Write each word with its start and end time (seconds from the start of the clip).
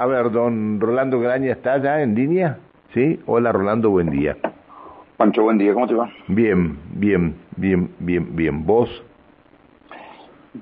A 0.00 0.06
ver, 0.06 0.30
don 0.30 0.80
Rolando 0.80 1.20
Graña 1.20 1.52
está 1.52 1.76
ya 1.76 2.00
en 2.00 2.14
línea, 2.14 2.56
¿sí? 2.94 3.20
Hola 3.26 3.52
Rolando, 3.52 3.90
buen 3.90 4.08
día. 4.08 4.34
Pancho, 5.18 5.42
buen 5.42 5.58
día, 5.58 5.74
¿cómo 5.74 5.86
te 5.86 5.92
va? 5.92 6.10
Bien, 6.26 6.78
bien, 6.94 7.34
bien, 7.58 7.90
bien, 7.98 8.34
bien. 8.34 8.64
¿Vos? 8.64 8.88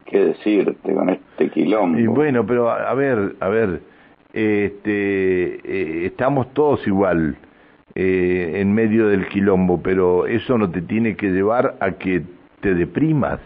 ¿Qué 0.07 0.19
decirte 0.19 0.93
con 0.93 1.11
este 1.11 1.51
quilombo? 1.51 1.97
Y 2.01 2.09
bueno, 2.09 2.45
pero 2.47 2.69
a, 2.69 2.91
a 2.91 2.95
ver, 2.95 3.37
a 3.39 3.47
ver, 3.49 3.81
este, 4.33 5.55
eh, 6.03 6.07
estamos 6.07 6.53
todos 6.53 6.85
igual 6.89 7.37
eh, 7.95 8.55
en 8.57 8.75
medio 8.75 9.07
del 9.07 9.29
quilombo, 9.29 9.81
pero 9.81 10.27
eso 10.27 10.59
no 10.59 10.69
te 10.69 10.83
tiene 10.83 11.15
que 11.15 11.29
llevar 11.29 11.77
a 11.79 11.93
que 11.93 12.23
te 12.61 12.75
deprimas. 12.75 13.39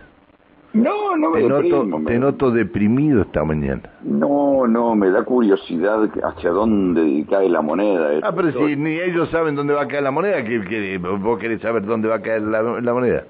No, 0.73 1.19
no 1.19 1.29
me 1.33 1.43
Te 1.43 1.49
noto, 1.51 1.63
deprimo, 1.65 1.99
me- 1.99 2.11
te 2.13 2.19
noto 2.19 2.51
deprimido 2.51 3.21
esta 3.21 3.45
mañana. 3.45 3.83
No, 4.03 4.52
no, 4.67 4.95
me 4.95 5.11
da 5.11 5.25
curiosidad 5.25 6.09
hacia 6.25 6.51
dónde 6.51 7.25
cae 7.29 7.49
la 7.49 7.63
moneda. 7.63 8.21
Ah, 8.23 8.32
pero 8.35 8.53
si 8.53 8.77
ni 8.77 8.99
ellos 8.99 9.31
saben 9.31 9.55
dónde 9.55 9.75
va 9.75 9.82
a 9.82 9.89
caer 9.89 10.03
la 10.03 10.11
moneda, 10.11 10.43
que, 10.45 10.61
que 10.63 10.99
vos 10.99 11.39
querés 11.39 11.61
saber 11.61 11.85
dónde 11.85 12.09
va 12.09 12.17
a 12.17 12.23
caer 12.23 12.43
la, 12.43 12.63
la 12.63 12.93
moneda. 12.95 13.25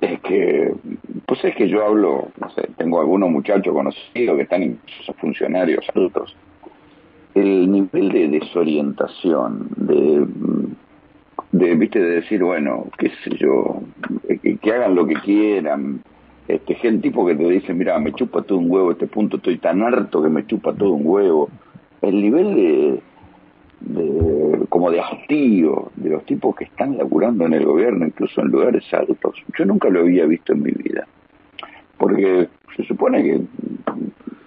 Es 0.00 0.20
que, 0.20 0.74
pues 1.26 1.44
es 1.44 1.54
que 1.56 1.68
yo 1.68 1.84
hablo, 1.84 2.28
no 2.40 2.50
sé, 2.50 2.68
tengo 2.78 3.00
algunos 3.00 3.30
muchachos 3.30 3.74
conocidos 3.74 4.36
que 4.36 4.42
están 4.42 4.62
incluso 4.62 5.12
funcionarios 5.14 5.84
altos. 5.94 6.34
El 7.34 7.70
nivel 7.70 8.10
de 8.10 8.28
desorientación, 8.28 9.68
de, 9.76 10.26
de, 11.52 11.74
viste, 11.74 12.00
de 12.00 12.10
decir, 12.16 12.42
bueno, 12.42 12.86
qué 12.98 13.10
sé 13.22 13.36
yo, 13.36 13.82
que, 14.42 14.56
que 14.56 14.72
hagan 14.72 14.94
lo 14.94 15.06
que 15.06 15.14
quieran. 15.14 16.02
Este, 16.50 16.74
gente 16.74 17.02
tipo 17.08 17.24
que 17.24 17.36
te 17.36 17.48
dice, 17.48 17.72
mira, 17.72 17.96
me 18.00 18.12
chupa 18.12 18.42
todo 18.42 18.58
un 18.58 18.68
huevo 18.68 18.90
este 18.90 19.06
punto, 19.06 19.36
estoy 19.36 19.58
tan 19.58 19.82
harto 19.82 20.20
que 20.20 20.28
me 20.28 20.44
chupa 20.46 20.72
todo 20.72 20.90
un 20.94 21.02
huevo. 21.04 21.48
El 22.02 22.20
nivel 22.20 22.54
de, 22.56 23.00
de 23.80 24.66
como 24.68 24.90
de 24.90 25.00
hastío 25.00 25.92
de 25.94 26.10
los 26.10 26.24
tipos 26.24 26.56
que 26.56 26.64
están 26.64 26.98
laburando 26.98 27.46
en 27.46 27.54
el 27.54 27.64
gobierno, 27.64 28.04
incluso 28.04 28.40
en 28.40 28.48
lugares 28.48 28.82
altos. 28.92 29.36
Yo 29.56 29.64
nunca 29.64 29.90
lo 29.90 30.00
había 30.00 30.26
visto 30.26 30.52
en 30.52 30.62
mi 30.64 30.72
vida. 30.72 31.06
Porque 31.96 32.48
se 32.76 32.82
supone 32.84 33.22
que 33.22 33.40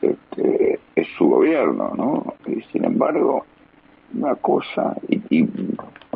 este, 0.02 0.80
es 0.96 1.08
su 1.18 1.30
gobierno, 1.30 1.94
¿no? 1.96 2.34
Y 2.48 2.62
sin 2.74 2.84
embargo, 2.84 3.46
una 4.14 4.36
cosa, 4.36 4.98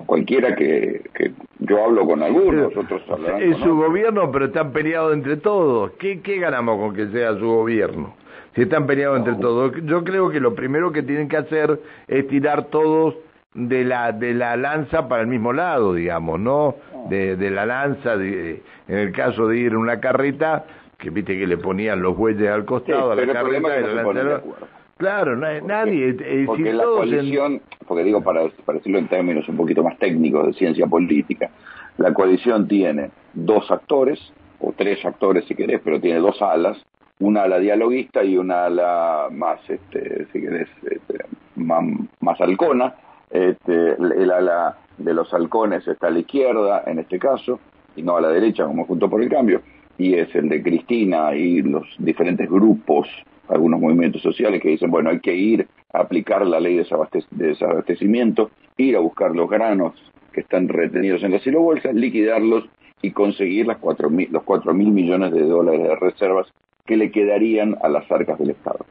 cualquiera 0.07 0.55
que, 0.55 1.01
que 1.13 1.31
yo 1.59 1.83
hablo 1.83 2.05
con 2.07 2.23
algunos, 2.23 2.75
otros 2.75 3.03
hablarán 3.09 3.41
Es 3.43 3.51
con 3.57 3.63
su 3.63 3.71
otros. 3.73 3.87
gobierno, 3.89 4.31
pero 4.31 4.45
están 4.45 4.71
peleados 4.71 5.13
entre 5.13 5.37
todos. 5.37 5.91
¿Qué, 5.99 6.21
¿Qué 6.21 6.39
ganamos 6.39 6.79
con 6.79 6.95
que 6.95 7.07
sea 7.09 7.33
su 7.37 7.45
gobierno? 7.45 8.15
Si 8.55 8.63
están 8.63 8.87
peleados 8.87 9.19
entre 9.19 9.35
todos. 9.35 9.71
Yo 9.83 10.03
creo 10.03 10.31
que 10.31 10.39
lo 10.39 10.55
primero 10.55 10.91
que 10.91 11.03
tienen 11.03 11.27
que 11.29 11.37
hacer 11.37 11.79
es 12.07 12.27
tirar 12.27 12.65
todos 12.71 13.13
de 13.53 13.83
la 13.83 14.11
de 14.11 14.33
la 14.33 14.55
lanza 14.57 15.07
para 15.07 15.21
el 15.21 15.27
mismo 15.27 15.53
lado, 15.53 15.93
digamos, 15.93 16.39
¿no? 16.39 16.75
De, 17.09 17.35
de 17.35 17.51
la 17.51 17.65
lanza, 17.67 18.17
de, 18.17 18.61
en 18.87 18.97
el 18.97 19.11
caso 19.11 19.47
de 19.47 19.57
ir 19.57 19.67
en 19.73 19.77
una 19.77 19.99
carreta, 19.99 20.65
que 20.97 21.09
viste 21.11 21.37
que 21.37 21.45
le 21.45 21.57
ponían 21.57 22.01
los 22.01 22.17
bueyes 22.17 22.49
al 22.49 22.65
costado 22.65 22.97
Sí, 22.99 23.03
a 23.11 23.15
la 23.15 23.15
pero 23.15 23.31
el 23.31 23.37
problema 23.39 23.69
carreta 23.69 23.87
es 23.87 23.89
que 23.89 23.95
la 23.95 24.01
no 24.03 24.09
se 24.09 24.13
ponen 24.15 24.23
de 24.23 24.29
lanza- 24.31 24.39
acuerdo. 24.49 24.76
Claro, 24.97 25.35
no 25.35 25.45
hay- 25.45 25.61
nadie. 25.61 26.15
eh, 26.19 26.43
Porque 26.45 26.63
si 26.63 26.71
la 26.71 26.83
en- 26.83 26.89
coalición, 26.89 27.61
porque 27.87 28.03
digo 28.03 28.21
para, 28.23 28.47
para 28.65 28.77
decirlo 28.79 28.97
en 28.99 29.07
términos 29.07 29.47
un 29.47 29.57
poquito 29.57 29.83
más 29.83 29.97
técnicos 29.99 30.47
de 30.47 30.53
ciencia 30.53 30.87
política, 30.87 31.49
la 31.97 32.13
coalición 32.13 32.67
tiene 32.67 33.11
dos 33.33 33.69
actores, 33.71 34.19
o 34.59 34.73
tres 34.75 35.03
actores 35.05 35.45
si 35.45 35.53
querés, 35.55 35.81
pero 35.83 35.99
tiene 36.01 36.19
dos 36.19 36.41
alas, 36.41 36.77
una 37.19 37.43
ala 37.43 37.59
dialoguista 37.59 38.23
y 38.23 38.37
una 38.37 38.65
ala 38.65 39.27
más, 39.31 39.59
este, 39.69 40.25
si 40.31 40.41
querés, 40.41 40.67
este, 40.83 41.25
más, 41.55 41.83
más 42.19 42.39
halcona. 42.41 42.95
Este, 43.29 43.93
el 43.93 44.31
ala 44.31 44.77
de 44.97 45.13
los 45.13 45.31
halcones 45.33 45.87
está 45.87 46.07
a 46.07 46.11
la 46.11 46.19
izquierda, 46.19 46.83
en 46.87 46.99
este 46.99 47.19
caso, 47.19 47.59
y 47.95 48.01
no 48.01 48.17
a 48.17 48.21
la 48.21 48.29
derecha, 48.29 48.65
como 48.65 48.85
junto 48.85 49.09
por 49.09 49.21
el 49.21 49.29
cambio, 49.29 49.61
y 49.97 50.13
es 50.15 50.33
el 50.35 50.47
de 50.49 50.61
Cristina 50.63 51.35
y 51.35 51.61
los 51.61 51.85
diferentes 51.99 52.49
grupos, 52.49 53.07
algunos 53.49 53.79
movimientos 53.79 54.21
sociales 54.21 54.61
que 54.61 54.69
dicen, 54.69 54.91
bueno, 54.91 55.09
hay 55.09 55.19
que 55.19 55.35
ir 55.35 55.67
a 55.93 55.99
aplicar 56.01 56.45
la 56.45 56.59
ley 56.59 56.75
de 56.77 56.85
desabastec- 56.85 57.27
de 57.31 57.47
desabastecimiento, 57.47 58.51
ir 58.77 58.95
a 58.95 58.99
buscar 58.99 59.35
los 59.35 59.49
granos 59.49 59.93
que 60.33 60.41
están 60.41 60.67
retenidos 60.67 61.23
en 61.23 61.31
las 61.31 61.41
silobolsas, 61.41 61.95
liquidarlos 61.95 62.69
y 63.01 63.11
conseguir 63.11 63.67
las 63.67 63.77
cuatro 63.77 64.09
mil, 64.09 64.27
los 64.31 64.43
cuatro 64.43 64.73
mil 64.73 64.89
millones 64.91 65.31
de 65.31 65.43
dólares 65.43 65.83
de 65.83 65.95
reservas 65.95 66.47
que 66.85 66.97
le 66.97 67.11
quedarían 67.11 67.75
a 67.81 67.89
las 67.89 68.09
arcas 68.11 68.39
del 68.39 68.51
Estado. 68.51 68.85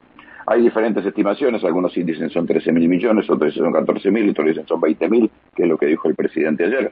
Hay 0.45 0.61
diferentes 0.61 1.05
estimaciones, 1.05 1.63
algunos 1.63 1.91
sí 1.91 2.03
dicen 2.03 2.29
son 2.29 2.47
13 2.47 2.71
mil 2.71 2.87
millones, 2.87 3.29
otros 3.29 3.51
dicen 3.53 3.65
son 3.65 3.73
14 3.73 4.11
mil, 4.11 4.29
otros 4.29 4.47
dicen 4.47 4.65
son 4.65 4.79
20 4.79 5.09
mil, 5.09 5.29
que 5.55 5.63
es 5.63 5.69
lo 5.69 5.77
que 5.77 5.87
dijo 5.87 6.07
el 6.07 6.15
presidente 6.15 6.63
ayer. 6.63 6.91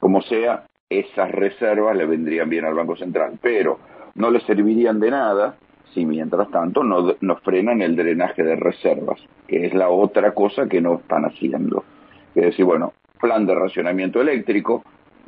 Como 0.00 0.20
sea, 0.22 0.64
esas 0.90 1.30
reservas 1.30 1.96
le 1.96 2.06
vendrían 2.06 2.48
bien 2.48 2.64
al 2.64 2.74
Banco 2.74 2.96
Central, 2.96 3.38
pero 3.40 3.78
no 4.16 4.30
le 4.30 4.40
servirían 4.40 4.98
de 4.98 5.10
nada 5.10 5.56
si 5.94 6.04
mientras 6.04 6.50
tanto 6.50 6.82
no, 6.84 7.14
no 7.20 7.36
frenan 7.36 7.82
el 7.82 7.96
drenaje 7.96 8.42
de 8.42 8.56
reservas, 8.56 9.20
que 9.46 9.66
es 9.66 9.74
la 9.74 9.88
otra 9.88 10.32
cosa 10.32 10.68
que 10.68 10.80
no 10.80 10.96
están 10.96 11.24
haciendo. 11.24 11.84
Es 12.34 12.44
decir, 12.44 12.64
bueno, 12.64 12.92
plan 13.20 13.46
de 13.46 13.54
racionamiento 13.54 14.20
eléctrico, 14.20 14.84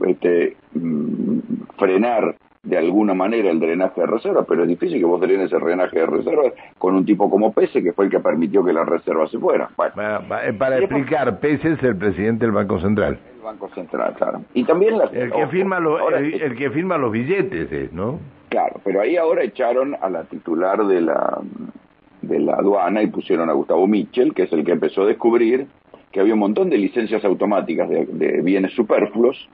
este, 0.06 0.56
mm, 0.74 1.38
frenar 1.78 2.36
de 2.62 2.76
alguna 2.76 3.14
manera 3.14 3.50
el 3.50 3.58
drenaje 3.58 4.02
de 4.02 4.06
reservas, 4.06 4.44
pero 4.46 4.62
es 4.62 4.68
difícil 4.68 4.98
que 4.98 5.04
vos 5.06 5.20
drenes 5.20 5.50
el 5.52 5.60
drenaje 5.60 5.98
de 6.00 6.06
reservas 6.06 6.52
con 6.76 6.94
un 6.94 7.06
tipo 7.06 7.30
como 7.30 7.52
Pese, 7.52 7.82
que 7.82 7.92
fue 7.94 8.04
el 8.04 8.10
que 8.10 8.20
permitió 8.20 8.62
que 8.62 8.72
las 8.72 8.86
reservas 8.86 9.30
se 9.30 9.38
fueran. 9.38 9.68
Bueno, 9.76 9.92
Para, 10.58 10.78
explicar, 10.78 11.40
Pese 11.40 11.72
es 11.72 11.82
el 11.82 11.96
presidente 11.96 12.44
del 12.44 12.52
Banco 12.52 12.78
Central. 12.80 13.18
el 13.36 13.42
Banco 13.42 13.70
Central, 13.74 14.14
claro. 14.14 14.42
Y 14.52 14.64
también 14.64 14.98
las... 14.98 15.12
El 15.14 15.32
que 15.32 15.46
firma 15.46 15.80
los, 15.80 16.00
el, 16.12 16.34
el 16.34 16.56
que 16.56 16.70
firma 16.70 16.98
los 16.98 17.10
billetes 17.10 17.72
es, 17.72 17.92
¿no? 17.94 18.18
Claro, 18.50 18.78
pero 18.84 19.00
ahí 19.00 19.16
ahora 19.16 19.42
echaron 19.42 19.96
a 19.98 20.10
la 20.10 20.24
titular 20.24 20.84
de 20.86 21.00
la, 21.00 21.40
de 22.20 22.40
la 22.40 22.54
aduana 22.56 23.02
y 23.02 23.06
pusieron 23.06 23.48
a 23.48 23.54
Gustavo 23.54 23.86
Mitchell, 23.86 24.34
que 24.34 24.42
es 24.42 24.52
el 24.52 24.64
que 24.64 24.72
empezó 24.72 25.02
a 25.02 25.06
descubrir 25.06 25.66
que 26.12 26.20
había 26.20 26.34
un 26.34 26.40
montón 26.40 26.68
de 26.68 26.76
licencias 26.76 27.24
automáticas 27.24 27.88
de, 27.88 28.04
de 28.04 28.42
bienes 28.42 28.72
superfluos, 28.74 29.48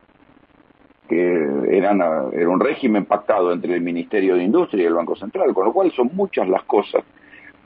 que 1.08 1.48
eran 1.70 2.00
era 2.32 2.48
un 2.48 2.60
régimen 2.60 3.04
pactado 3.04 3.52
entre 3.52 3.74
el 3.74 3.80
Ministerio 3.80 4.36
de 4.36 4.44
Industria 4.44 4.84
y 4.84 4.86
el 4.86 4.94
Banco 4.94 5.16
Central, 5.16 5.54
con 5.54 5.66
lo 5.66 5.72
cual 5.72 5.92
son 5.92 6.10
muchas 6.14 6.48
las 6.48 6.62
cosas 6.64 7.04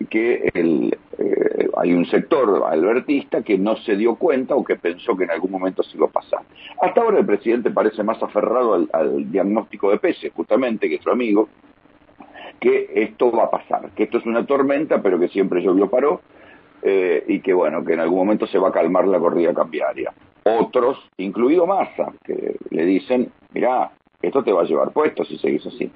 que 0.09 0.51
el, 0.55 0.97
eh, 1.19 1.69
hay 1.77 1.93
un 1.93 2.07
sector 2.07 2.65
albertista 2.67 3.43
que 3.43 3.59
no 3.59 3.77
se 3.77 3.97
dio 3.97 4.15
cuenta 4.15 4.55
o 4.55 4.65
que 4.65 4.77
pensó 4.77 5.15
que 5.17 5.25
en 5.25 5.31
algún 5.31 5.51
momento 5.51 5.83
se 5.83 5.97
iba 5.97 6.07
a 6.07 6.11
pasar. 6.11 6.41
Hasta 6.81 7.01
ahora 7.03 7.19
el 7.19 7.27
presidente 7.27 7.71
parece 7.71 8.03
más 8.03 8.23
aferrado 8.23 8.75
al, 8.75 8.89
al 8.93 9.31
diagnóstico 9.31 9.91
de 9.91 9.99
Pese, 9.99 10.31
justamente, 10.31 10.89
que 10.89 10.95
es 10.95 11.03
su 11.03 11.11
amigo, 11.11 11.49
que 12.59 12.91
esto 12.95 13.31
va 13.31 13.45
a 13.45 13.51
pasar, 13.51 13.91
que 13.91 14.05
esto 14.05 14.19
es 14.19 14.27
una 14.27 14.47
tormenta, 14.47 15.03
pero 15.03 15.19
que 15.19 15.29
siempre 15.29 15.63
llovió 15.63 15.91
paró, 15.91 16.21
eh, 16.83 17.25
y 17.29 17.41
que 17.41 17.53
bueno, 17.53 17.85
que 17.85 17.93
en 17.93 18.01
algún 18.01 18.19
momento 18.19 18.47
se 18.47 18.59
va 18.59 18.69
a 18.69 18.73
calmar 18.73 19.07
la 19.07 19.19
corrida 19.19 19.53
cambiaria. 19.53 20.13
Otros, 20.59 20.99
incluido 21.19 21.67
Massa, 21.67 22.13
que 22.25 22.57
le 22.71 22.85
dicen, 22.85 23.31
mirá, 23.53 23.91
esto 24.23 24.43
te 24.43 24.53
va 24.53 24.63
a 24.63 24.65
llevar 24.65 24.93
puesto 24.93 25.25
si 25.25 25.39
seguís 25.39 25.67
así. 25.67 25.91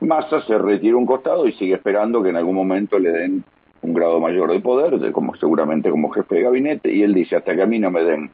Massa 0.00 0.40
se 0.42 0.58
retira 0.58 0.96
un 0.96 1.06
costado 1.06 1.46
y 1.46 1.52
sigue 1.52 1.74
esperando 1.74 2.22
que 2.22 2.30
en 2.30 2.36
algún 2.36 2.56
momento 2.56 2.98
le 2.98 3.10
den 3.10 3.44
un 3.82 3.94
grado 3.94 4.20
mayor 4.20 4.50
de 4.52 4.60
poder, 4.60 4.98
de 4.98 5.12
como 5.12 5.34
seguramente 5.36 5.90
como 5.90 6.10
jefe 6.10 6.36
de 6.36 6.42
gabinete, 6.42 6.92
y 6.92 7.02
él 7.02 7.14
dice, 7.14 7.36
hasta 7.36 7.54
que 7.54 7.62
a 7.62 7.66
mí 7.66 7.78
no 7.78 7.90
me 7.90 8.02
den 8.04 8.30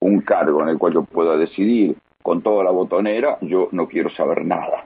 un 0.00 0.20
cargo 0.20 0.62
en 0.62 0.68
el 0.68 0.78
cual 0.78 0.94
yo 0.94 1.02
pueda 1.04 1.36
decidir 1.36 1.96
con 2.22 2.42
toda 2.42 2.64
la 2.64 2.70
botonera, 2.70 3.38
yo 3.40 3.68
no 3.72 3.88
quiero 3.88 4.10
saber 4.10 4.44
nada. 4.44 4.84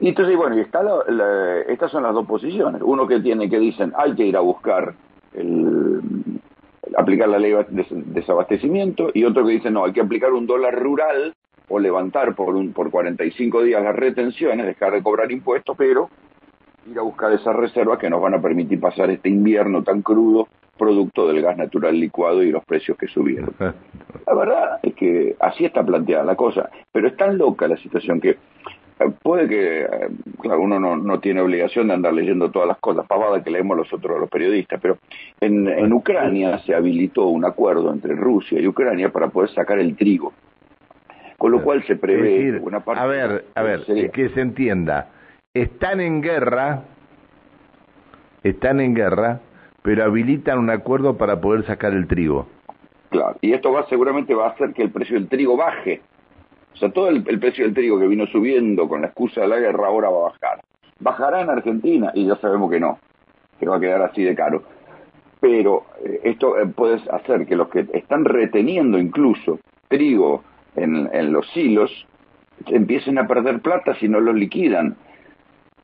Y 0.00 0.08
entonces, 0.08 0.36
bueno, 0.36 0.56
y 0.56 0.60
estas 0.60 1.90
son 1.90 2.02
las 2.02 2.12
dos 2.12 2.26
posiciones. 2.26 2.82
Uno 2.84 3.06
que 3.06 3.20
tiene 3.20 3.48
que 3.48 3.58
dicen, 3.58 3.92
hay 3.96 4.14
que 4.14 4.26
ir 4.26 4.36
a 4.36 4.40
buscar 4.40 4.94
el, 5.32 6.00
aplicar 6.96 7.28
la 7.28 7.38
ley 7.38 7.52
de 7.52 7.64
des- 7.70 7.86
desabastecimiento, 8.14 9.10
y 9.14 9.24
otro 9.24 9.44
que 9.44 9.52
dice, 9.52 9.70
no, 9.70 9.84
hay 9.84 9.92
que 9.92 10.00
aplicar 10.00 10.32
un 10.32 10.46
dólar 10.46 10.74
rural 10.78 11.34
o 11.68 11.78
levantar 11.78 12.34
por, 12.34 12.54
un, 12.54 12.72
por 12.72 12.90
45 12.90 13.62
días 13.62 13.82
las 13.82 13.96
retenciones, 13.96 14.66
dejar 14.66 14.92
de 14.92 15.02
cobrar 15.02 15.30
impuestos, 15.32 15.76
pero 15.76 16.10
ir 16.90 16.98
a 16.98 17.02
buscar 17.02 17.32
esas 17.32 17.54
reservas 17.54 17.98
que 17.98 18.10
nos 18.10 18.20
van 18.20 18.34
a 18.34 18.42
permitir 18.42 18.80
pasar 18.80 19.08
este 19.10 19.28
invierno 19.28 19.82
tan 19.82 20.02
crudo, 20.02 20.48
producto 20.76 21.28
del 21.28 21.42
gas 21.42 21.56
natural 21.56 21.98
licuado 21.98 22.42
y 22.42 22.50
los 22.50 22.64
precios 22.64 22.98
que 22.98 23.06
subieron. 23.06 23.54
La 24.26 24.34
verdad 24.34 24.80
es 24.82 24.94
que 24.94 25.36
así 25.38 25.64
está 25.64 25.84
planteada 25.84 26.24
la 26.24 26.34
cosa, 26.36 26.70
pero 26.90 27.08
es 27.08 27.16
tan 27.16 27.38
loca 27.38 27.68
la 27.68 27.76
situación 27.76 28.20
que 28.20 28.36
puede 29.32 29.48
que, 29.48 29.80
eh, 29.80 29.88
claro, 30.42 30.60
uno 30.60 30.78
no, 30.78 30.94
no 30.94 31.18
tiene 31.18 31.40
obligación 31.40 31.88
de 31.88 31.94
andar 31.94 32.12
leyendo 32.12 32.50
todas 32.50 32.68
las 32.68 32.76
cosas 32.76 33.06
pavadas 33.06 33.42
que 33.42 33.50
leemos 33.50 33.78
los 33.78 33.90
otros 33.90 34.20
los 34.20 34.28
periodistas, 34.28 34.78
pero 34.78 34.98
en, 35.40 35.66
en 35.66 35.90
Ucrania 35.90 36.58
se 36.58 36.74
habilitó 36.74 37.28
un 37.28 37.46
acuerdo 37.46 37.90
entre 37.90 38.14
Rusia 38.14 38.60
y 38.60 38.66
Ucrania 38.66 39.08
para 39.10 39.28
poder 39.28 39.48
sacar 39.54 39.78
el 39.78 39.96
trigo, 39.96 40.34
con 41.38 41.50
lo 41.50 41.62
cual 41.62 41.82
se 41.84 41.96
prevé 41.96 42.28
decir, 42.28 42.60
una 42.62 42.80
parte... 42.80 43.00
a 43.00 43.06
ver, 43.06 43.46
a 43.54 43.62
ver, 43.62 43.86
sería- 43.86 44.10
que 44.10 44.28
se 44.28 44.42
entienda. 44.42 45.08
Están 45.54 46.02
en 46.02 46.20
guerra, 46.20 46.82
están 48.42 48.80
en 48.80 48.94
guerra 48.94 49.40
pero 49.80 50.04
habilitan 50.04 50.58
un 50.58 50.68
acuerdo 50.68 51.16
para 51.16 51.40
poder 51.40 51.64
sacar 51.64 51.94
el 51.94 52.06
trigo. 52.06 52.48
Claro, 53.08 53.36
y 53.40 53.54
esto 53.54 53.72
va 53.72 53.86
seguramente 53.88 54.34
va 54.34 54.48
a 54.48 54.50
hacer 54.50 54.74
que 54.74 54.82
el 54.82 54.90
precio 54.90 55.16
del 55.16 55.28
trigo 55.28 55.56
baje. 55.56 56.02
O 56.74 56.76
sea, 56.76 56.90
todo 56.90 57.08
el, 57.08 57.22
precio 57.22 57.64
del 57.64 57.74
trigo 57.74 57.98
que 57.98 58.06
vino 58.06 58.26
subiendo 58.26 58.88
con 58.88 59.02
la 59.02 59.08
excusa 59.08 59.42
de 59.42 59.48
la 59.48 59.58
guerra 59.58 59.86
ahora 59.86 60.10
va 60.10 60.18
a 60.18 60.30
bajar. 60.30 60.60
Bajará 60.98 61.40
en 61.42 61.50
Argentina 61.50 62.12
y 62.14 62.26
ya 62.26 62.36
sabemos 62.36 62.70
que 62.70 62.80
no, 62.80 62.98
que 63.58 63.66
va 63.66 63.76
a 63.76 63.80
quedar 63.80 64.02
así 64.02 64.22
de 64.22 64.34
caro. 64.34 64.62
Pero 65.40 65.86
eh, 66.04 66.20
esto 66.24 66.58
eh, 66.58 66.66
puede 66.66 67.00
hacer 67.10 67.46
que 67.46 67.56
los 67.56 67.68
que 67.68 67.86
están 67.92 68.24
reteniendo 68.24 68.98
incluso 68.98 69.58
trigo 69.88 70.44
en, 70.76 71.32
los 71.32 71.46
silos 71.50 71.90
empiecen 72.66 73.18
a 73.18 73.26
perder 73.26 73.60
plata 73.60 73.94
si 73.96 74.08
no 74.08 74.20
los 74.20 74.34
liquidan. 74.34 74.96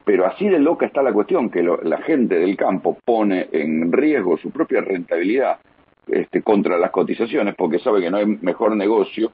Pero 0.04 0.26
así 0.26 0.48
de 0.48 0.58
loca 0.58 0.86
está 0.86 1.02
la 1.02 1.12
cuestión, 1.12 1.50
que 1.50 1.62
la 1.62 1.98
gente 1.98 2.38
del 2.38 2.56
campo 2.56 2.96
pone 3.04 3.48
en 3.52 3.92
riesgo 3.92 4.38
su 4.38 4.50
propia 4.50 4.80
rentabilidad 4.80 5.58
este, 6.06 6.40
contra 6.40 6.78
las 6.78 6.90
cotizaciones 6.90 7.54
porque 7.54 7.78
sabe 7.78 8.00
que 8.00 8.10
no 8.10 8.16
hay 8.16 8.24
mejor 8.24 8.74
negocio 8.74 9.32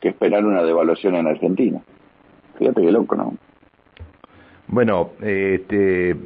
que 0.00 0.08
esperar 0.08 0.44
una 0.44 0.62
devaluación 0.62 1.14
en 1.16 1.26
Argentina. 1.26 1.80
Fíjate 2.58 2.82
qué 2.82 2.92
loco, 2.92 3.16
¿no? 3.16 3.36
Bueno, 4.68 5.10
este, 5.20 6.16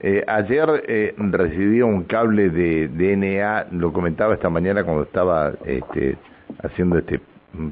eh, 0.00 0.24
ayer 0.26 0.84
eh, 0.86 1.14
recibí 1.16 1.82
un 1.82 2.04
cable 2.04 2.50
de 2.50 2.88
DNA, 2.88 3.68
lo 3.72 3.92
comentaba 3.92 4.34
esta 4.34 4.50
mañana 4.50 4.84
cuando 4.84 5.04
estaba 5.04 5.52
este, 5.64 6.16
haciendo 6.62 6.98
este 6.98 7.20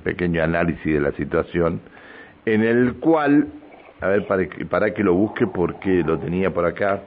pequeño 0.05 0.43
análisis 0.43 0.85
de 0.85 1.01
la 1.01 1.13
situación, 1.13 1.81
en 2.45 2.63
el 2.63 2.95
cual, 2.95 3.49
a 4.01 4.09
ver, 4.09 4.27
para, 4.27 4.47
para 4.69 4.95
que 4.95 5.03
lo 5.03 5.15
busque 5.15 5.47
porque 5.47 6.03
lo 6.03 6.19
tenía 6.19 6.53
por 6.53 6.67
acá, 6.67 7.03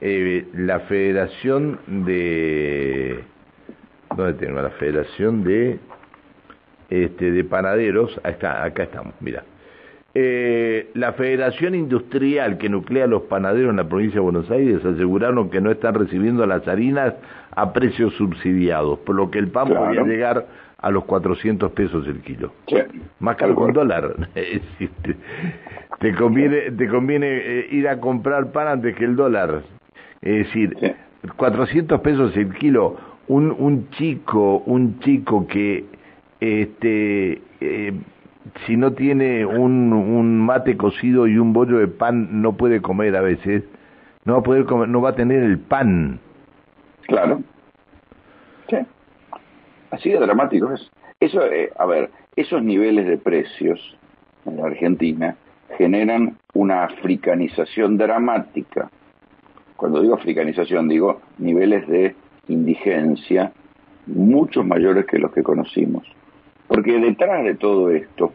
eh, 0.00 0.46
la 0.54 0.80
Federación 0.80 1.78
de... 1.86 3.24
¿Dónde 4.16 4.34
tengo? 4.34 4.60
La 4.60 4.70
Federación 4.70 5.44
de 5.44 5.78
este, 6.92 7.30
de 7.30 7.42
Panaderos, 7.44 8.20
acá, 8.22 8.62
acá 8.64 8.82
estamos, 8.82 9.14
mira. 9.20 9.44
Eh, 10.14 10.90
la 10.92 11.14
Federación 11.14 11.74
Industrial 11.74 12.58
que 12.58 12.68
nuclea 12.68 13.04
a 13.04 13.06
los 13.06 13.22
panaderos 13.22 13.70
en 13.70 13.76
la 13.76 13.88
provincia 13.88 14.16
de 14.16 14.20
Buenos 14.20 14.50
Aires 14.50 14.84
aseguraron 14.84 15.48
que 15.48 15.62
no 15.62 15.70
están 15.70 15.94
recibiendo 15.94 16.44
las 16.44 16.68
harinas 16.68 17.14
a 17.52 17.72
precios 17.72 18.12
subsidiados, 18.16 18.98
por 19.00 19.14
lo 19.14 19.30
que 19.30 19.38
el 19.38 19.48
pan 19.48 19.68
podría 19.68 20.02
llegar 20.02 20.46
a 20.76 20.90
los 20.90 21.04
400 21.04 21.72
pesos 21.72 22.06
el 22.06 22.20
kilo. 22.20 22.52
Más 23.20 23.36
caro 23.36 23.56
que 23.56 23.62
un 23.62 23.72
dólar. 23.72 24.28
te, 25.98 26.14
conviene, 26.14 26.72
te 26.72 26.88
conviene 26.88 27.28
eh, 27.28 27.68
ir 27.70 27.88
a 27.88 27.98
comprar 27.98 28.52
pan 28.52 28.68
antes 28.68 28.94
que 28.96 29.06
el 29.06 29.16
dólar. 29.16 29.62
Es 30.20 30.46
decir, 30.46 30.76
400 31.36 32.00
pesos 32.02 32.36
el 32.36 32.52
kilo. 32.52 32.96
Un, 33.28 33.54
un 33.56 33.88
chico, 33.92 34.58
un 34.66 34.98
chico 35.00 35.46
que 35.46 35.86
este 36.42 37.40
eh, 37.60 37.92
si 38.66 38.76
no 38.76 38.92
tiene 38.94 39.46
un, 39.46 40.40
mate 40.40 40.76
cocido 40.76 41.28
y 41.28 41.38
un 41.38 41.52
bollo 41.52 41.78
de 41.78 41.86
pan 41.86 42.42
no 42.42 42.56
puede 42.56 42.82
comer 42.82 43.14
a 43.16 43.20
veces. 43.20 43.62
No 44.24 44.34
va 44.34 44.38
a 44.40 44.42
poder 44.42 44.64
comer, 44.64 44.88
no 44.88 45.00
va 45.00 45.10
a 45.10 45.14
tener 45.14 45.42
el 45.42 45.58
pan. 45.58 46.18
Claro. 47.06 47.42
Sí. 48.68 48.76
Así 49.90 50.10
de 50.10 50.18
dramático 50.18 50.72
es. 50.72 50.90
Eso 51.20 51.44
eh, 51.44 51.70
a 51.78 51.86
ver 51.86 52.10
esos 52.34 52.62
niveles 52.62 53.06
de 53.06 53.18
precios 53.18 53.96
en 54.44 54.56
la 54.56 54.66
Argentina 54.66 55.36
generan 55.78 56.36
una 56.54 56.84
africanización 56.84 57.96
dramática. 57.96 58.90
Cuando 59.76 60.02
digo 60.02 60.14
africanización 60.14 60.88
digo 60.88 61.20
niveles 61.38 61.86
de 61.86 62.16
indigencia 62.48 63.52
muchos 64.06 64.66
mayores 64.66 65.06
que 65.06 65.18
los 65.18 65.32
que 65.32 65.44
conocimos 65.44 66.04
porque 66.72 66.98
detrás 66.98 67.44
de 67.44 67.54
todo 67.56 67.90
esto, 67.90 68.32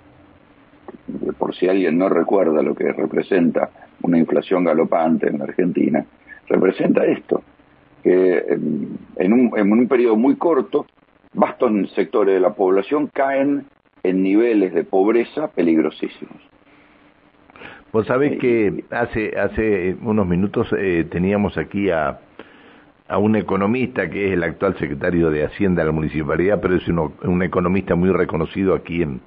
por 1.39 1.55
si 1.55 1.67
alguien 1.67 1.97
no 1.97 2.07
recuerda 2.07 2.61
lo 2.61 2.75
que 2.75 2.91
representa 2.93 3.71
una 4.03 4.19
inflación 4.19 4.63
galopante 4.63 5.27
en 5.27 5.39
la 5.39 5.45
Argentina, 5.45 6.05
representa 6.47 7.03
esto, 7.03 7.41
que 8.03 8.37
en 8.37 9.33
un, 9.33 9.57
en 9.57 9.71
un 9.71 9.87
periodo 9.87 10.17
muy 10.17 10.35
corto, 10.35 10.85
vastos 11.33 11.71
sectores 11.95 12.35
de 12.35 12.39
la 12.39 12.53
población 12.53 13.09
caen 13.11 13.65
en 14.03 14.21
niveles 14.21 14.71
de 14.71 14.83
pobreza 14.83 15.47
peligrosísimos. 15.47 16.37
Vos 17.91 18.05
sabés 18.05 18.37
que 18.37 18.83
hace, 18.91 19.35
hace 19.35 19.95
unos 20.03 20.27
minutos 20.27 20.67
eh, 20.77 21.07
teníamos 21.09 21.57
aquí 21.57 21.89
a 21.89 22.19
a 23.07 23.17
un 23.17 23.35
economista 23.35 24.09
que 24.09 24.27
es 24.27 24.33
el 24.33 24.43
actual 24.43 24.77
secretario 24.77 25.29
de 25.29 25.45
Hacienda 25.45 25.81
de 25.81 25.87
la 25.87 25.91
municipalidad, 25.93 26.59
pero 26.61 26.75
es 26.75 26.87
un 26.87 27.43
economista 27.43 27.95
muy 27.95 28.11
reconocido 28.11 28.75
aquí 28.75 29.01
en, 29.01 29.21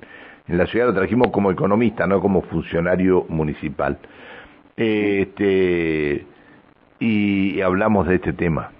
la 0.46 0.66
ciudad, 0.66 0.86
lo 0.86 0.94
trajimos 0.94 1.28
como 1.30 1.52
economista, 1.52 2.08
no 2.08 2.20
como 2.20 2.42
funcionario 2.42 3.24
municipal. 3.28 3.98
Este, 4.76 6.26
y 6.98 7.60
hablamos 7.60 8.08
de 8.08 8.16
este 8.16 8.32
tema. 8.32 8.72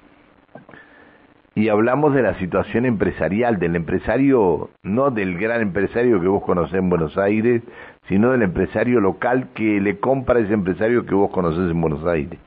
Y 1.55 1.69
hablamos 1.69 2.12
de 2.14 2.23
la 2.23 2.35
situación 2.38 2.87
empresarial, 2.87 3.61
del 3.61 3.76
empresario, 3.76 4.70
no 4.82 5.11
del 5.11 5.38
gran 5.38 5.61
empresario 5.61 6.20
que 6.20 6.26
vos 6.26 6.43
conocés 6.43 6.75
en 6.75 6.91
Buenos 6.91 7.17
Aires, 7.17 7.62
sino 8.08 8.32
del 8.32 8.43
empresario 8.43 9.00
local 9.00 9.50
que 9.55 9.81
le 9.81 10.00
compra 10.00 10.41
a 10.41 10.43
ese 10.43 10.55
empresario 10.55 11.06
que 11.06 11.14
vos 11.14 11.31
conocés 11.31 11.70
en 11.70 11.81
Buenos 11.81 12.05
Aires 12.05 12.41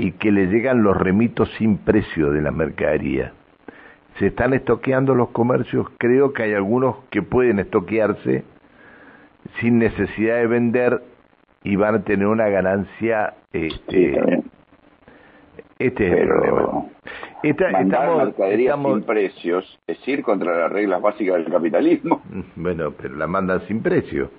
y 0.00 0.12
que 0.12 0.32
le 0.32 0.46
llegan 0.46 0.82
los 0.82 0.96
remitos 0.96 1.50
sin 1.58 1.76
precio 1.76 2.30
de 2.30 2.40
la 2.40 2.50
mercadería. 2.50 3.32
Se 4.18 4.28
están 4.28 4.54
estoqueando 4.54 5.14
los 5.14 5.28
comercios, 5.30 5.86
creo 5.98 6.32
que 6.32 6.44
hay 6.44 6.54
algunos 6.54 6.96
que 7.10 7.22
pueden 7.22 7.58
estoquearse 7.58 8.44
sin 9.60 9.78
necesidad 9.78 10.36
de 10.36 10.46
vender 10.46 11.02
y 11.62 11.76
van 11.76 11.96
a 11.96 12.02
tener 12.02 12.26
una 12.26 12.48
ganancia 12.48 13.34
este 13.52 14.42
este 15.78 16.06
es 16.06 16.12
el 16.12 16.28
problema. 16.28 16.84
Esta, 17.42 17.70
mandar 17.70 18.16
mercadería 18.16 18.76
sin 18.76 19.02
precios 19.02 19.80
es 19.86 20.08
ir 20.08 20.22
contra 20.22 20.58
las 20.58 20.72
reglas 20.72 21.00
básicas 21.00 21.36
del 21.36 21.52
capitalismo. 21.52 22.22
Bueno, 22.56 22.92
pero 22.92 23.16
la 23.16 23.26
mandan 23.26 23.66
sin 23.66 23.82
precio. 23.82 24.30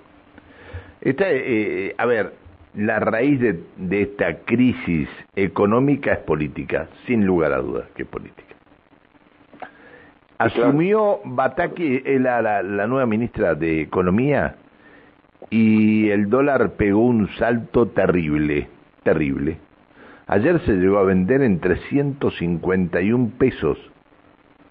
Esta, 1.00 1.24
eh, 1.28 1.94
a 1.98 2.06
ver, 2.06 2.32
la 2.74 2.98
raíz 3.00 3.40
de, 3.40 4.02
esta 4.02 4.38
crisis 4.44 5.08
económica 5.36 6.14
es 6.14 6.18
política, 6.20 6.88
sin 7.06 7.26
lugar 7.26 7.52
a 7.52 7.58
dudas 7.58 7.88
que 7.94 8.02
es 8.02 8.08
política. 8.08 8.54
Asumió 10.38 11.20
Bataki, 11.24 12.02
la, 12.18 12.42
la, 12.42 12.86
nueva 12.86 13.06
ministra 13.06 13.54
de 13.54 13.82
Economía, 13.82 14.56
y 15.50 16.08
el 16.10 16.28
dólar 16.30 16.72
pegó 16.72 17.04
un 17.04 17.28
salto 17.36 17.86
terrible, 17.88 18.68
terrible. 19.04 19.58
Ayer 20.26 20.60
se 20.64 20.72
llegó 20.72 20.98
a 20.98 21.04
vender 21.04 21.42
en 21.42 21.60
351 21.60 23.32
pesos. 23.38 23.78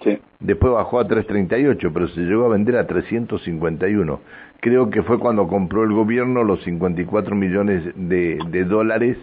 Sí. 0.04 0.20
Después 0.40 0.74
bajó 0.74 1.00
a 1.00 1.08
338, 1.08 1.92
pero 1.94 2.08
se 2.08 2.22
llegó 2.22 2.46
a 2.46 2.50
vender 2.50 2.76
a 2.78 2.88
351 2.88 4.20
creo 4.62 4.90
que 4.90 5.02
fue 5.02 5.20
cuando 5.20 5.48
compró 5.48 5.84
el 5.84 5.92
gobierno 5.92 6.44
los 6.44 6.64
54 6.64 7.36
millones 7.36 7.84
de, 7.96 8.40
de 8.50 8.64
dólares 8.64 9.18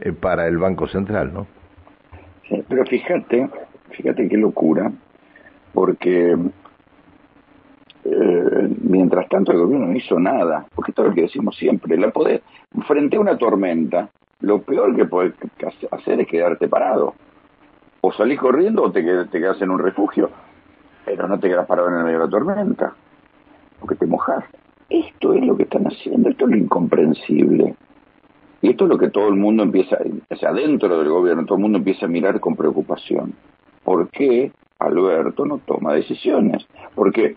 eh, 0.00 0.12
para 0.12 0.46
el 0.46 0.56
Banco 0.56 0.88
Central, 0.88 1.34
¿no? 1.34 1.46
Sí, 2.48 2.64
pero 2.68 2.86
fíjate, 2.86 3.50
fíjate 3.90 4.28
qué 4.28 4.36
locura, 4.36 4.92
porque 5.74 6.36
eh, 8.04 8.68
mientras 8.82 9.28
tanto 9.28 9.50
el 9.50 9.58
gobierno 9.58 9.86
no 9.88 9.96
hizo 9.96 10.18
nada, 10.20 10.64
porque 10.74 10.92
esto 10.92 11.02
es 11.02 11.08
lo 11.08 11.14
que 11.14 11.22
decimos 11.22 11.56
siempre, 11.56 11.98
la 11.98 12.10
poder, 12.10 12.42
frente 12.86 13.16
a 13.16 13.20
una 13.20 13.36
tormenta, 13.36 14.08
lo 14.40 14.62
peor 14.62 14.94
que 14.94 15.06
puedes 15.06 15.34
hacer 15.90 16.20
es 16.20 16.28
quedarte 16.28 16.68
parado. 16.68 17.14
O 18.06 18.12
salís 18.12 18.38
corriendo 18.38 18.84
o 18.84 18.92
te, 18.92 19.02
te 19.02 19.40
quedas 19.40 19.60
en 19.62 19.70
un 19.70 19.80
refugio, 19.80 20.30
pero 21.04 21.26
no 21.26 21.40
te 21.40 21.48
quedas 21.48 21.66
parado 21.66 21.88
en 21.88 21.96
el 21.96 22.04
medio 22.04 22.18
de 22.20 22.24
la 22.26 22.30
tormenta, 22.30 22.94
porque 23.80 23.96
te 23.96 24.06
mojas. 24.06 24.44
Esto 24.88 25.32
es 25.32 25.44
lo 25.44 25.56
que 25.56 25.64
están 25.64 25.88
haciendo, 25.88 26.28
esto 26.28 26.44
es 26.44 26.52
lo 26.52 26.56
incomprensible. 26.56 27.74
Y 28.62 28.70
esto 28.70 28.84
es 28.84 28.90
lo 28.90 28.96
que 28.96 29.10
todo 29.10 29.26
el 29.26 29.34
mundo 29.34 29.64
empieza, 29.64 29.98
o 30.30 30.36
sea, 30.36 30.52
dentro 30.52 30.96
del 30.96 31.08
gobierno, 31.08 31.46
todo 31.46 31.56
el 31.56 31.62
mundo 31.62 31.78
empieza 31.78 32.06
a 32.06 32.08
mirar 32.08 32.38
con 32.38 32.54
preocupación. 32.54 33.34
¿Por 33.82 34.08
qué 34.10 34.52
Alberto 34.78 35.44
no 35.44 35.58
toma 35.58 35.92
decisiones? 35.92 36.64
Porque 36.94 37.36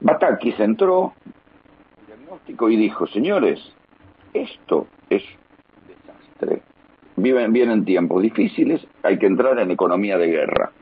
Batakis 0.00 0.58
entró 0.58 1.12
diagnóstico 2.06 2.70
y 2.70 2.76
dijo, 2.76 3.06
señores, 3.08 3.60
esto 4.32 4.86
es. 5.10 5.22
Viven, 7.16 7.52
vienen 7.52 7.84
tiempos 7.84 8.22
difíciles, 8.22 8.86
hay 9.02 9.18
que 9.18 9.26
entrar 9.26 9.58
en 9.58 9.70
economía 9.70 10.18
de 10.18 10.26
guerra. 10.26 10.72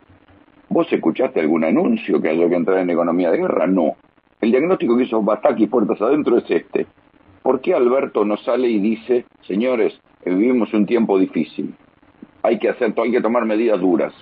¿Vos 0.69 0.91
escuchaste 0.91 1.41
algún 1.41 1.65
anuncio 1.65 2.21
que 2.21 2.31
haya 2.31 2.49
que 2.49 2.55
entrar 2.55 2.79
en 2.79 2.91
economía 2.91 3.31
de 3.31 3.39
guerra? 3.39 3.67
No. 3.67 3.97
El 4.41 4.51
diagnóstico 4.51 4.97
que 4.97 5.05
hizo 5.05 5.23
Bataki 5.23 5.67
puertas 5.67 6.01
adentro 6.01 6.39
es 6.39 6.51
este. 6.51 6.87
¿Por 7.43 7.61
qué 7.61 7.75
Alberto 7.75 8.25
no 8.25 8.37
sale 8.39 8.69
y 8.69 8.79
dice, 8.79 9.27
señores, 9.43 10.01
vivimos 10.25 10.73
un 10.73 10.87
tiempo 10.87 11.19
difícil? 11.19 11.75
hay 12.43 12.59
que 12.59 12.69
hacer, 12.69 12.93
hay 12.97 13.12
que 13.12 13.21
tomar 13.21 13.45
medidas 13.45 13.81
duras. 13.81 14.12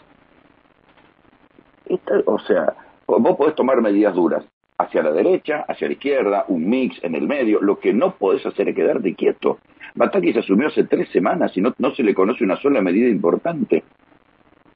o 2.26 2.38
sea, 2.40 2.74
vos 3.06 3.36
podés 3.36 3.54
tomar 3.54 3.80
medidas 3.80 4.14
duras 4.14 4.44
hacia 4.78 5.02
la 5.02 5.12
derecha, 5.12 5.64
hacia 5.68 5.88
la 5.88 5.94
izquierda, 5.94 6.44
un 6.48 6.68
mix 6.68 7.02
en 7.02 7.14
el 7.14 7.26
medio. 7.26 7.60
Lo 7.60 7.78
que 7.78 7.92
no 7.92 8.14
podés 8.14 8.44
hacer 8.46 8.68
es 8.68 8.76
quedarte 8.76 9.14
quieto. 9.14 9.58
Batakis 9.94 10.36
asumió 10.36 10.68
hace 10.68 10.84
tres 10.84 11.08
semanas 11.10 11.56
y 11.56 11.60
no, 11.60 11.74
no 11.78 11.94
se 11.94 12.02
le 12.02 12.14
conoce 12.14 12.44
una 12.44 12.56
sola 12.56 12.80
medida 12.80 13.08
importante. 13.08 13.82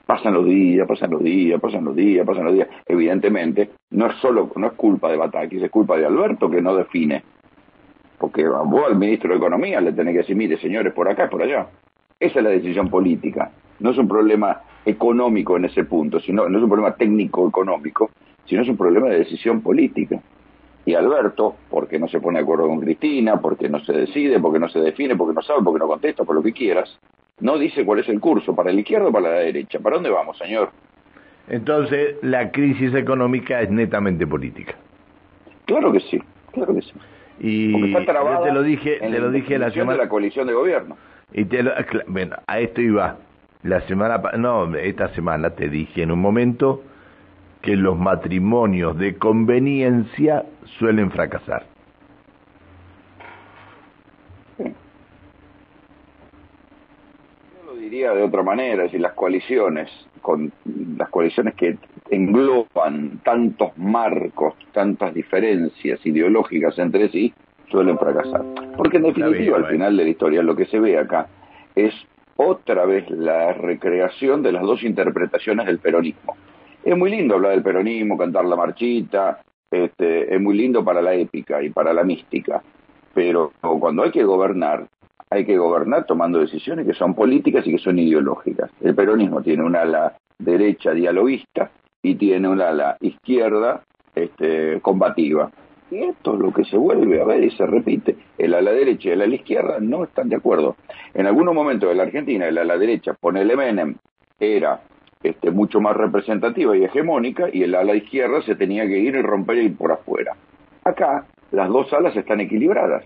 Pasan 0.06 0.35
los 0.35 0.44
días, 0.44 0.87
pasan 0.87 1.11
los 1.11 1.23
días, 1.23 1.61
pasan 1.61 1.85
los 1.85 1.97
días, 1.97 2.26
pasan 2.26 2.44
los 2.44 2.54
días. 2.54 2.68
Evidentemente, 2.87 3.71
no 3.90 4.06
es 4.06 4.16
solo, 4.16 4.50
no 4.56 4.66
es 4.66 4.73
culpa 4.75 5.11
de 5.11 5.16
Batakis, 5.16 5.62
es 5.62 5.71
culpa 5.71 5.97
de 5.97 6.06
Alberto 6.06 6.50
que 6.50 6.61
no 6.61 6.76
define. 6.76 7.23
Porque 8.18 8.47
vos 8.47 8.85
al 8.87 8.97
ministro 8.97 9.30
de 9.30 9.37
Economía 9.37 9.80
le 9.80 9.92
tenés 9.92 10.12
que 10.12 10.18
decir, 10.18 10.37
mire, 10.37 10.59
señores, 10.59 10.92
por 10.92 11.09
acá, 11.09 11.28
por 11.30 11.42
allá. 11.42 11.66
Esa 12.21 12.38
es 12.38 12.44
la 12.44 12.50
decisión 12.50 12.88
política. 12.88 13.50
No 13.80 13.90
es 13.90 13.99
un 13.99 14.09
problema 14.09 14.61
económico 14.85 15.56
en 15.56 15.64
ese 15.64 15.85
punto, 15.85 16.21
sino 16.21 16.49
no 16.49 16.59
es 16.59 16.64
un 16.64 16.71
problema 16.71 16.94
técnico 16.94 17.49
económico, 17.49 18.11
sino 18.44 18.62
es 18.62 18.68
un 18.68 18.76
problema 18.76 19.09
de 19.09 19.18
decisión 19.18 19.62
política. 19.62 20.21
Y 20.87 20.95
Alberto, 20.95 21.57
porque 21.71 21.99
no 21.99 22.09
se 22.09 22.21
pone 22.21 22.38
de 22.38 22.43
acuerdo 22.43 22.69
con 22.69 22.81
Cristina, 22.81 23.41
porque 23.41 23.69
no 23.69 23.81
se 23.81 23.93
decide, 23.93 24.38
porque 24.38 24.59
no 24.59 24.69
se 24.69 24.81
define, 24.81 25.17
porque 25.17 25.35
no 25.35 25.43
sabe, 25.43 25.61
porque 25.64 25.79
no 25.79 25.87
contesta, 25.87 26.25
por 26.25 26.37
lo 26.37 26.43
que 26.43 26.53
quieras, 26.53 26.99
no 27.41 27.59
dice 27.59 27.85
cuál 27.85 28.00
es 28.00 28.09
el 28.09 28.21
curso, 28.21 28.55
para 28.55 28.73
la 28.73 28.81
izquierda 28.81 29.09
o 29.09 29.12
para 29.12 29.31
la 29.31 29.38
derecha. 29.41 29.79
¿Para 29.79 29.97
dónde 29.97 30.11
vamos, 30.11 30.37
señor? 30.37 30.71
Entonces, 31.49 32.17
la 32.23 32.50
crisis 32.50 32.95
económica 32.95 33.61
es 33.61 33.71
netamente 33.71 34.26
política. 34.26 34.75
Claro 35.67 35.93
que 35.93 36.00
sí, 36.00 36.21
claro 36.53 36.75
que 36.75 36.83
sí. 36.83 36.93
Y 37.41 37.93
yo 37.93 38.05
te 38.05 38.53
lo 38.53 38.62
dije, 38.62 38.99
te 39.00 39.19
lo 39.19 39.31
dije 39.31 39.59
la 39.59 39.71
semana 39.71 39.93
de 39.93 39.99
la 39.99 40.09
coalición 40.09 40.47
de 40.47 40.55
gobierno. 40.55 40.97
Y 41.33 41.45
te 41.47 41.64
bueno, 42.07 42.37
a 42.47 42.61
esto 42.61 42.81
iba. 42.81 43.17
La 43.62 43.81
semana, 43.83 44.19
no, 44.37 44.75
esta 44.76 45.09
semana 45.14 45.50
te 45.50 45.69
dije 45.69 46.03
en 46.03 46.12
un 46.12 46.21
momento 46.21 46.83
que 47.64 47.76
los 47.76 47.99
matrimonios 47.99 48.99
de 48.99 49.16
conveniencia 49.16 50.44
suelen 50.78 51.11
fracasar. 51.11 51.64
Yo 54.59 54.66
lo 57.64 57.75
diría 57.76 58.12
de 58.12 58.23
otra 58.23 58.42
manera, 58.42 58.85
es 58.85 58.90
decir, 58.90 59.00
las 59.00 59.14
coaliciones, 59.14 59.90
con 60.21 60.52
las 60.99 61.09
coaliciones 61.09 61.54
que 61.54 61.78
engloban 62.11 63.21
tantos 63.25 63.71
marcos, 63.78 64.52
tantas 64.73 65.14
diferencias 65.14 66.04
ideológicas 66.04 66.78
entre 66.78 67.09
sí, 67.09 67.33
suelen 67.71 67.99
fracasar. 67.99 68.44
Porque 68.76 68.99
en 68.99 69.04
definitiva, 69.04 69.56
al 69.56 69.68
final 69.68 69.97
de 69.97 70.04
la 70.04 70.11
historia, 70.11 70.42
lo 70.42 70.54
que 70.54 70.66
se 70.66 70.78
ve 70.78 70.99
acá 70.99 71.28
es 71.75 71.94
otra 72.37 72.85
vez 72.85 73.09
la 73.09 73.54
recreación 73.54 74.42
de 74.42 74.52
las 74.52 74.64
dos 74.64 74.83
interpretaciones 74.83 75.64
del 75.64 75.78
peronismo. 75.78 76.37
Es 76.85 76.97
muy 76.97 77.11
lindo 77.11 77.37
hablar 77.37 77.53
del 77.53 77.62
peronismo, 77.62 78.19
cantar 78.19 78.45
la 78.45 78.57
marchita, 78.57 79.41
este, 79.71 80.35
es 80.35 80.41
muy 80.41 80.55
lindo 80.55 80.85
para 80.85 81.00
la 81.00 81.14
épica 81.14 81.62
y 81.62 81.71
para 81.71 81.95
la 81.95 82.05
mística, 82.05 82.62
pero 83.14 83.53
cuando 83.81 84.03
hay 84.03 84.11
que 84.11 84.23
gobernar, 84.23 84.87
hay 85.31 85.47
que 85.47 85.57
gobernar 85.57 86.05
tomando 86.05 86.41
decisiones 86.41 86.87
que 86.87 86.93
son 86.93 87.14
políticas 87.14 87.67
y 87.67 87.73
que 87.73 87.79
son 87.79 87.99
ideológicas. 87.99 88.71
El 88.83 88.95
peronismo 88.95 89.41
tiene 89.41 89.64
un 89.64 89.76
ala 89.76 90.17
derecha 90.38 90.93
dialoguista 90.93 91.71
y 92.03 92.17
tiene 92.17 92.49
un 92.49 92.61
ala 92.61 92.99
izquierda 93.00 93.83
este, 94.14 94.81
combativa. 94.83 95.50
Y 95.91 95.99
esto 95.99 96.35
es 96.35 96.41
lo 96.41 96.53
que 96.53 96.64
se 96.64 96.76
vuelve 96.76 97.21
a 97.21 97.25
ver 97.25 97.45
y 97.45 97.50
se 97.50 97.64
repite. 97.67 98.17
El 98.37 98.53
ala 98.53 98.73
derecha 98.73 99.09
y 99.09 99.12
el 99.12 99.23
ala 99.23 99.35
izquierda 99.35 99.79
no 99.81 100.05
están 100.05 100.29
de 100.29 100.37
acuerdo. 100.37 100.76
En 101.14 101.26
algunos 101.26 101.55
momentos 101.55 101.88
de 101.88 101.95
la 101.95 102.03
Argentina, 102.03 102.47
el 102.47 102.59
ala 102.59 102.76
derecha, 102.76 103.14
ponele 103.14 103.57
Menem, 103.57 103.95
era 104.38 104.81
este, 105.25 105.50
mucho 105.50 105.81
más 105.81 105.97
representativa 105.97 106.76
y 106.76 106.85
hegemónica, 106.85 107.49
y 107.50 107.62
el 107.62 107.75
ala 107.75 107.95
izquierda 107.95 108.43
se 108.43 108.54
tenía 108.54 108.87
que 108.87 108.99
ir 108.99 109.14
y 109.14 109.23
romper 109.23 109.57
y 109.57 109.61
ir 109.62 109.76
por 109.76 109.90
afuera. 109.90 110.37
Acá 110.85 111.25
las 111.50 111.69
dos 111.71 111.90
alas 111.95 112.14
están 112.14 112.40
equilibradas, 112.40 113.04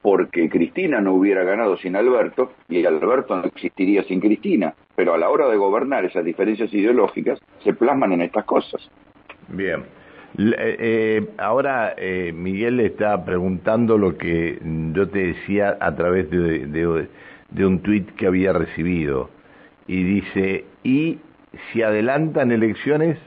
porque 0.00 0.48
Cristina 0.48 1.02
no 1.02 1.12
hubiera 1.12 1.44
ganado 1.44 1.76
sin 1.76 1.94
Alberto 1.94 2.52
y 2.70 2.86
Alberto 2.86 3.36
no 3.36 3.44
existiría 3.44 4.02
sin 4.04 4.18
Cristina, 4.18 4.74
pero 4.96 5.12
a 5.12 5.18
la 5.18 5.28
hora 5.28 5.46
de 5.46 5.58
gobernar 5.58 6.06
esas 6.06 6.24
diferencias 6.24 6.72
ideológicas 6.72 7.38
se 7.62 7.74
plasman 7.74 8.12
en 8.12 8.22
estas 8.22 8.46
cosas. 8.46 8.90
Bien. 9.48 9.82
Eh, 10.38 10.76
eh, 10.78 11.28
ahora 11.36 11.94
eh, 11.98 12.32
Miguel 12.34 12.80
está 12.80 13.24
preguntando 13.24 13.98
lo 13.98 14.16
que 14.16 14.58
yo 14.92 15.08
te 15.08 15.18
decía 15.18 15.76
a 15.80 15.94
través 15.94 16.30
de, 16.30 17.08
de 17.50 17.66
un 17.66 17.80
tuit 17.80 18.10
que 18.14 18.26
había 18.26 18.54
recibido 18.54 19.28
y 19.86 20.02
dice, 20.02 20.64
y 20.82 21.18
si 21.72 21.82
adelantan 21.82 22.52
elecciones, 22.52 23.18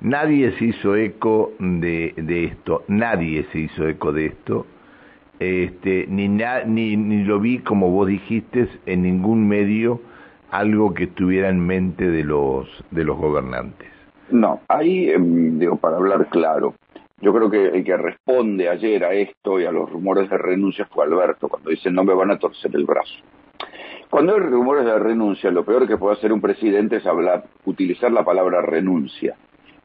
nadie 0.00 0.52
se 0.52 0.66
hizo 0.66 0.96
eco 0.96 1.52
de, 1.58 2.14
esto, 2.50 2.84
nadie 2.88 3.46
se 3.52 3.60
hizo 3.60 3.88
eco 3.88 4.12
de 4.12 4.26
esto, 4.26 4.66
este, 5.38 6.06
ni, 6.08 6.28
ni, 6.28 7.24
lo 7.24 7.40
vi, 7.40 7.58
como 7.58 7.90
vos 7.90 8.06
dijiste, 8.06 8.68
en 8.86 9.02
ningún 9.02 9.48
medio 9.48 10.00
algo 10.50 10.94
que 10.94 11.04
estuviera 11.04 11.48
en 11.48 11.60
mente 11.60 12.08
de 12.08 12.22
los, 12.22 12.68
de 12.90 13.04
los 13.04 13.16
gobernantes. 13.16 13.88
No, 14.30 14.60
ahí, 14.68 15.10
em, 15.10 15.58
digo, 15.58 15.76
para 15.76 15.96
hablar 15.96 16.28
claro, 16.30 16.74
yo 17.20 17.32
creo 17.32 17.50
que 17.50 17.68
el 17.68 17.84
que 17.84 17.96
responde 17.96 18.68
ayer 18.68 19.04
a 19.04 19.12
esto 19.14 19.58
y 19.58 19.64
a 19.64 19.72
los 19.72 19.90
rumores 19.90 20.28
de 20.30 20.38
renuncia 20.38 20.86
fue 20.86 21.04
Alberto, 21.04 21.48
cuando 21.48 21.70
dice 21.70 21.90
no 21.90 22.04
me 22.04 22.14
van 22.14 22.30
a 22.30 22.38
torcer 22.38 22.70
el 22.74 22.84
brazo. 22.84 23.14
Cuando 24.14 24.34
hay 24.34 24.38
rumores 24.42 24.84
de 24.84 24.96
renuncia, 24.96 25.50
lo 25.50 25.64
peor 25.64 25.88
que 25.88 25.96
puede 25.96 26.14
hacer 26.14 26.32
un 26.32 26.40
presidente 26.40 26.98
es 26.98 27.04
hablar, 27.04 27.46
utilizar 27.64 28.12
la 28.12 28.24
palabra 28.24 28.62
renuncia. 28.62 29.34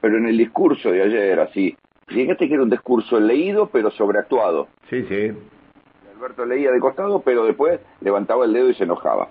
Pero 0.00 0.18
en 0.18 0.26
el 0.26 0.38
discurso 0.38 0.92
de 0.92 1.02
ayer, 1.02 1.40
así, 1.40 1.76
fíjate 2.06 2.46
que 2.46 2.54
era 2.54 2.62
un 2.62 2.70
discurso 2.70 3.18
leído 3.18 3.70
pero 3.70 3.90
sobreactuado. 3.90 4.68
Sí, 4.88 5.02
sí. 5.08 5.32
Alberto 6.14 6.46
leía 6.46 6.70
de 6.70 6.78
costado, 6.78 7.22
pero 7.22 7.44
después 7.44 7.80
levantaba 8.02 8.44
el 8.44 8.52
dedo 8.52 8.70
y 8.70 8.74
se 8.74 8.84
enojaba. 8.84 9.30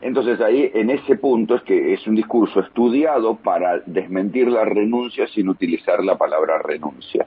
Entonces 0.00 0.40
ahí, 0.40 0.70
en 0.72 0.88
ese 0.88 1.16
punto, 1.16 1.56
es 1.56 1.62
que 1.64 1.92
es 1.92 2.06
un 2.06 2.14
discurso 2.14 2.60
estudiado 2.60 3.36
para 3.36 3.80
desmentir 3.80 4.48
la 4.48 4.64
renuncia 4.64 5.26
sin 5.26 5.50
utilizar 5.50 6.02
la 6.02 6.16
palabra 6.16 6.62
renuncia. 6.62 7.26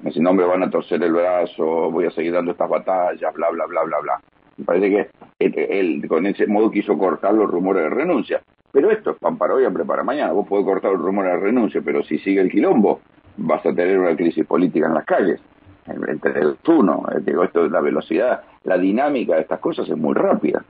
Me 0.00 0.10
dice, 0.10 0.20
no 0.20 0.34
me 0.34 0.42
van 0.42 0.64
a 0.64 0.70
torcer 0.70 1.00
el 1.04 1.12
brazo, 1.12 1.88
voy 1.92 2.06
a 2.06 2.10
seguir 2.10 2.32
dando 2.32 2.50
estas 2.50 2.68
batallas, 2.68 3.32
bla, 3.32 3.48
bla, 3.50 3.66
bla, 3.66 3.84
bla, 3.84 4.00
bla. 4.00 4.20
Me 4.56 4.64
parece 4.64 4.90
que 4.90 5.08
él, 5.38 6.04
con 6.08 6.26
ese 6.26 6.46
modo 6.46 6.70
quiso 6.70 6.96
cortar 6.96 7.34
los 7.34 7.50
rumores 7.50 7.84
de 7.84 7.90
renuncia. 7.90 8.42
Pero 8.72 8.90
esto 8.90 9.10
es 9.10 9.18
pan 9.18 9.38
para 9.38 9.54
hoy, 9.54 9.64
hambre 9.64 9.84
para 9.84 10.02
mañana. 10.02 10.32
Vos 10.32 10.46
podés 10.46 10.66
cortar 10.66 10.92
los 10.92 11.00
rumores 11.00 11.32
de 11.32 11.40
renuncia, 11.40 11.80
pero 11.84 12.02
si 12.02 12.18
sigue 12.18 12.40
el 12.40 12.50
quilombo, 12.50 13.00
vas 13.36 13.64
a 13.64 13.74
tener 13.74 13.98
una 13.98 14.16
crisis 14.16 14.46
política 14.46 14.86
en 14.86 14.94
las 14.94 15.04
calles. 15.04 15.40
Entre 15.86 16.40
el 16.40 16.56
uno, 16.66 17.04
eh, 17.12 17.20
digo, 17.24 17.44
esto 17.44 17.64
es 17.64 17.70
la 17.70 17.80
velocidad, 17.80 18.42
la 18.64 18.76
dinámica 18.76 19.36
de 19.36 19.42
estas 19.42 19.60
cosas 19.60 19.88
es 19.88 19.96
muy 19.96 20.14
rápida. 20.14 20.64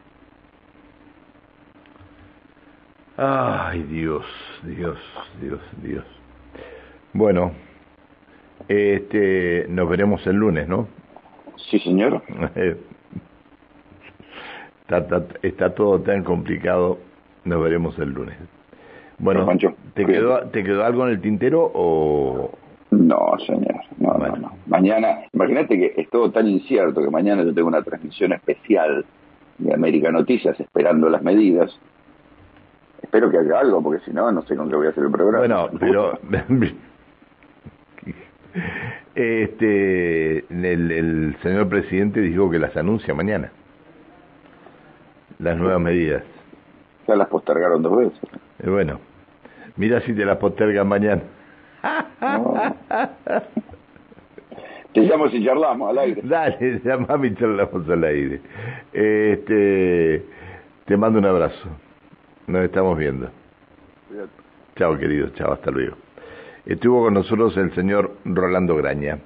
Ay, 3.16 3.82
Dios, 3.84 4.26
Dios, 4.62 4.98
Dios, 5.40 5.60
Dios. 5.82 6.04
Bueno, 7.14 7.52
este, 8.68 9.66
nos 9.70 9.88
veremos 9.88 10.26
el 10.26 10.36
lunes, 10.36 10.68
¿no? 10.68 10.86
Sí, 11.70 11.78
señor. 11.78 12.22
Está, 14.88 15.74
todo 15.74 16.00
tan 16.00 16.22
complicado, 16.22 16.98
nos 17.44 17.62
veremos 17.62 17.98
el 17.98 18.10
lunes. 18.10 18.36
Bueno, 19.18 19.46
¿te, 19.94 20.06
quedó, 20.06 20.42
¿te 20.50 20.62
quedó 20.62 20.84
algo 20.84 21.06
en 21.06 21.12
el 21.12 21.20
tintero 21.20 21.70
o...? 21.74 22.52
No, 22.90 23.18
señor, 23.44 23.80
no, 23.98 24.16
no, 24.16 24.52
Mañana, 24.66 25.24
imagínate 25.32 25.76
que 25.76 25.94
es 25.96 26.08
todo 26.08 26.30
tan 26.30 26.46
incierto 26.46 27.02
que 27.02 27.10
mañana 27.10 27.42
yo 27.42 27.52
tengo 27.52 27.66
una 27.66 27.82
transmisión 27.82 28.32
especial 28.32 29.04
de 29.58 29.74
América 29.74 30.12
Noticias 30.12 30.58
esperando 30.60 31.08
las 31.08 31.22
medidas. 31.22 31.76
Espero 33.02 33.28
que 33.28 33.38
haga 33.38 33.60
algo, 33.60 33.82
porque 33.82 34.04
si 34.04 34.12
no, 34.12 34.30
no 34.30 34.42
sé 34.42 34.54
con 34.54 34.68
qué 34.68 34.76
voy 34.76 34.86
a 34.86 34.90
hacer 34.90 35.02
el 35.02 35.10
programa. 35.10 35.38
Bueno, 35.38 35.68
pero... 35.80 36.20
este, 39.16 40.38
el, 40.48 40.92
el 40.92 41.36
señor 41.42 41.68
presidente 41.68 42.20
dijo 42.20 42.48
que 42.50 42.60
las 42.60 42.76
anuncia 42.76 43.12
mañana 43.14 43.50
las 45.38 45.56
nuevas 45.56 45.80
medidas. 45.80 46.22
Ya 47.06 47.16
las 47.16 47.28
postergaron 47.28 47.82
dos 47.82 47.96
veces. 47.96 48.20
Eh, 48.62 48.68
bueno, 48.68 49.00
mira 49.76 50.00
si 50.00 50.12
te 50.14 50.24
las 50.24 50.38
postergan 50.38 50.88
mañana. 50.88 51.22
Te 54.96 55.02
llamo 55.02 55.28
si 55.28 55.44
charlamos 55.44 55.90
al 55.90 55.98
aire. 55.98 56.22
Dale, 56.24 56.80
llamame 56.84 57.26
y 57.26 57.34
charlamos 57.34 57.86
al 57.86 58.02
aire. 58.02 58.40
Este, 58.94 60.24
te 60.86 60.96
mando 60.96 61.18
un 61.18 61.26
abrazo. 61.26 61.68
Nos 62.46 62.64
estamos 62.64 62.96
viendo. 62.96 63.28
Chao, 64.76 64.96
querido. 64.96 65.28
Chao, 65.34 65.52
hasta 65.52 65.70
luego. 65.70 65.96
Estuvo 66.64 67.04
con 67.04 67.12
nosotros 67.12 67.54
el 67.58 67.74
señor 67.74 68.12
Rolando 68.24 68.74
Graña. 68.74 69.18